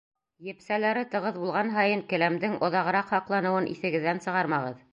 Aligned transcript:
Епсәләре 0.51 1.03
тығыҙ 1.11 1.35
булған 1.43 1.69
һайын 1.75 2.01
келәмдең 2.13 2.55
оҙағыраҡ 2.69 3.13
һаҡланыуын 3.17 3.69
иҫегеҙҙән 3.75 4.23
сығармағыҙ. 4.27 4.81